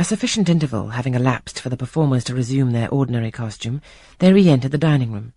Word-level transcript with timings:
A 0.00 0.04
sufficient 0.04 0.48
interval 0.48 0.90
having 0.90 1.14
elapsed 1.14 1.60
for 1.60 1.70
the 1.70 1.76
performers 1.76 2.22
to 2.24 2.34
resume 2.34 2.70
their 2.70 2.88
ordinary 2.88 3.32
costume, 3.32 3.82
they 4.20 4.32
re-entered 4.32 4.70
the 4.70 4.78
dining 4.78 5.10
room. 5.10 5.32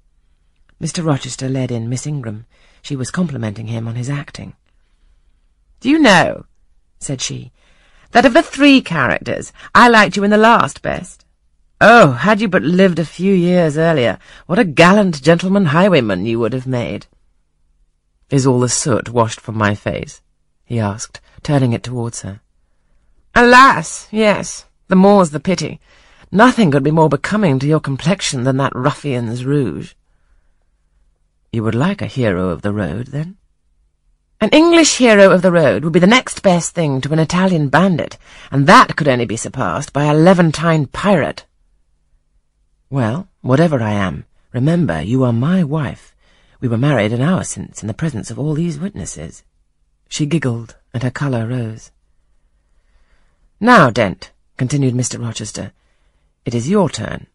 Mr. 0.80 1.04
Rochester 1.04 1.50
led 1.50 1.72
in 1.72 1.90
Miss 1.90 2.06
Ingram. 2.06 2.46
She 2.84 2.96
was 2.96 3.10
complimenting 3.10 3.68
him 3.68 3.88
on 3.88 3.96
his 3.96 4.08
acting. 4.08 4.54
Do 5.80 5.90
you 5.90 5.98
know, 5.98 6.46
said 7.00 7.22
she, 7.22 7.52
that 8.12 8.24
of 8.24 8.34
the 8.34 8.44
three 8.44 8.82
characters, 8.82 9.52
I 9.74 9.90
liked 9.90 10.16
you 10.16 10.24
in 10.24 10.30
the 10.30 10.38
last 10.38 10.84
best. 10.84 11.26
Oh, 11.80 12.12
had 12.12 12.40
you 12.40 12.48
but 12.48 12.62
lived 12.62 13.00
a 13.00 13.06
few 13.06 13.34
years 13.34 13.80
earlier, 13.80 14.20
what 14.46 14.60
a 14.60 14.64
gallant 14.64 15.24
gentleman 15.24 15.66
highwayman 15.66 16.28
you 16.28 16.40
would 16.40 16.54
have 16.54 16.68
made. 16.68 17.08
Is 18.30 18.46
all 18.46 18.60
the 18.60 18.70
soot 18.70 19.10
washed 19.10 19.42
from 19.42 19.58
my 19.58 19.74
face? 19.74 20.22
he 20.64 20.80
asked, 20.80 21.20
turning 21.42 21.74
it 21.74 21.82
towards 21.82 22.22
her. 22.22 22.42
Alas, 23.34 24.08
yes, 24.12 24.66
the 24.90 24.96
more's 24.96 25.30
the 25.30 25.40
pity. 25.40 25.80
Nothing 26.32 26.70
could 26.70 26.84
be 26.84 26.92
more 26.92 27.08
becoming 27.08 27.60
to 27.60 27.68
your 27.68 27.80
complexion 27.80 28.44
than 28.44 28.58
that 28.58 28.76
ruffian's 28.76 29.46
rouge. 29.46 29.94
You 31.54 31.64
would 31.64 31.76
like 31.76 32.02
a 32.02 32.08
hero 32.08 32.50
of 32.50 32.62
the 32.62 32.74
road, 32.74 33.08
then? 33.08 33.38
An 34.42 34.50
English 34.50 34.98
hero 34.98 35.32
of 35.32 35.44
the 35.44 35.52
road 35.52 35.84
would 35.84 35.94
be 35.94 36.00
the 36.00 36.08
next 36.08 36.42
best 36.42 36.74
thing 36.74 37.00
to 37.02 37.14
an 37.14 37.20
Italian 37.20 37.70
bandit, 37.70 38.18
and 38.52 38.68
that 38.68 38.96
could 38.96 39.08
only 39.08 39.26
be 39.26 39.38
surpassed 39.38 39.94
by 39.94 40.06
a 40.06 40.14
Levantine 40.14 40.88
pirate. 40.88 41.46
Well, 42.90 43.30
whatever 43.42 43.82
I 43.82 43.92
am, 43.92 44.26
remember 44.52 45.02
you 45.02 45.24
are 45.24 45.32
my 45.32 45.64
wife. 45.64 46.16
We 46.60 46.68
were 46.68 46.78
married 46.78 47.14
an 47.14 47.22
hour 47.22 47.44
since 47.44 47.82
in 47.82 47.88
the 47.88 47.94
presence 47.94 48.30
of 48.30 48.38
all 48.38 48.56
these 48.56 48.80
witnesses. 48.80 49.44
She 50.10 50.26
giggled, 50.26 50.76
and 50.94 51.04
her 51.04 51.12
colour 51.12 51.48
rose. 51.48 51.92
Now, 53.64 53.92
Dent, 53.92 54.32
continued 54.58 54.96
Mr. 54.96 55.24
Rochester, 55.24 55.72
it 56.46 56.56
is 56.56 56.68
your 56.68 56.90
turn. 56.90 57.28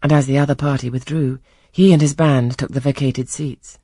And 0.00 0.12
as 0.12 0.26
the 0.26 0.38
other 0.38 0.54
party 0.54 0.88
withdrew, 0.88 1.40
he 1.72 1.92
and 1.92 2.00
his 2.00 2.14
band 2.14 2.56
took 2.56 2.70
the 2.70 2.78
vacated 2.78 3.28
seats. 3.28 3.80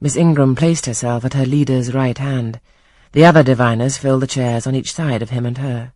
Miss 0.00 0.16
Ingram 0.16 0.56
placed 0.56 0.86
herself 0.86 1.26
at 1.26 1.34
her 1.34 1.44
leader's 1.44 1.92
right 1.92 2.16
hand. 2.16 2.60
The 3.12 3.26
other 3.26 3.42
diviners 3.42 3.98
filled 3.98 4.22
the 4.22 4.26
chairs 4.26 4.66
on 4.66 4.74
each 4.74 4.94
side 4.94 5.20
of 5.20 5.28
him 5.28 5.44
and 5.44 5.58
her. 5.58 5.92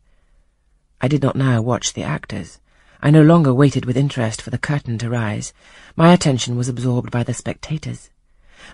I 1.00 1.08
did 1.08 1.22
not 1.22 1.36
now 1.36 1.62
watch 1.62 1.94
the 1.94 2.02
actors. 2.02 2.60
I 3.00 3.10
no 3.10 3.22
longer 3.22 3.54
waited 3.54 3.86
with 3.86 3.96
interest 3.96 4.42
for 4.42 4.50
the 4.50 4.58
curtain 4.58 4.98
to 4.98 5.08
rise. 5.08 5.54
My 5.96 6.12
attention 6.12 6.58
was 6.58 6.68
absorbed 6.68 7.10
by 7.10 7.22
the 7.22 7.32
spectators. 7.32 8.10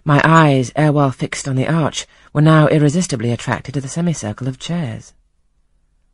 My 0.05 0.21
eyes, 0.25 0.73
erewhile 0.75 1.13
fixed 1.13 1.47
on 1.47 1.55
the 1.55 1.69
arch, 1.69 2.09
were 2.33 2.43
now 2.43 2.67
irresistibly 2.67 3.31
attracted 3.31 3.75
to 3.75 3.81
the 3.81 3.87
semicircle 3.87 4.49
of 4.49 4.59
chairs. 4.59 5.15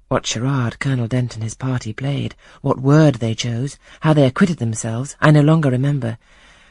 What 0.09 0.25
charade 0.25 0.79
Colonel 0.79 1.07
Dent 1.07 1.35
and 1.35 1.45
his 1.45 1.53
party 1.53 1.93
played, 1.93 2.35
what 2.63 2.81
word 2.81 3.17
they 3.17 3.35
chose, 3.35 3.79
how 4.01 4.15
they 4.15 4.25
acquitted 4.25 4.57
themselves, 4.57 5.15
I 5.21 5.31
no 5.31 5.43
longer 5.43 5.69
remember, 5.69 6.17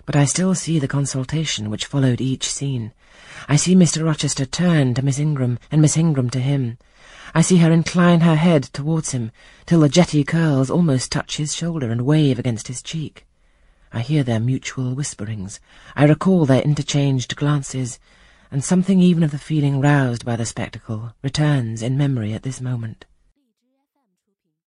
but 0.08 0.16
I 0.16 0.26
still 0.26 0.56
see 0.56 0.80
the 0.80 0.88
consultation 0.88 1.70
which 1.70 1.86
followed 1.86 2.20
each 2.20 2.50
scene. 2.50 2.94
I 3.48 3.56
see 3.56 3.76
Mr. 3.76 4.04
Rochester 4.04 4.44
turn 4.48 4.96
to 4.96 5.06
Miss 5.06 5.20
Ingram, 5.20 5.60
and 5.70 5.84
Miss 5.84 5.98
Ingram 5.98 6.32
to 6.32 6.40
him. 6.40 6.80
I 7.36 7.42
see 7.42 7.58
her 7.58 7.72
incline 7.72 8.22
her 8.22 8.38
head 8.38 8.64
towards 8.64 9.12
him, 9.12 9.30
till 9.68 9.82
the 9.82 9.90
jetty 9.90 10.24
curls 10.24 10.72
almost 10.72 11.12
touch 11.12 11.38
his 11.38 11.54
shoulder 11.54 11.92
and 11.92 12.08
wave 12.08 12.40
against 12.40 12.70
his 12.70 12.82
cheek. 12.82 13.28
I 13.94 14.00
hear 14.00 14.24
their 14.24 14.40
mutual 14.40 14.96
whisperings. 14.96 15.60
I 15.96 16.06
recall 16.06 16.48
their 16.48 16.64
interchanged 16.64 17.36
glances, 17.36 18.00
and 18.50 18.64
something 18.64 19.00
even 19.00 19.22
of 19.22 19.30
the 19.30 19.38
feeling 19.38 19.80
roused 19.80 20.26
by 20.26 20.38
the 20.38 20.46
spectacle 20.46 21.14
returns 21.22 21.84
in 21.84 21.98
memory 21.98 22.34
at 22.34 22.42
this 22.42 22.60
moment. 22.60 23.06